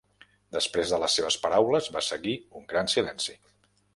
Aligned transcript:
Després 0.55 0.93
de 0.93 0.99
les 1.03 1.17
seves 1.19 1.37
paraules 1.43 1.91
va 1.97 2.03
seguir 2.07 2.35
un 2.61 2.65
gran 2.75 2.93
silenci. 2.97 3.37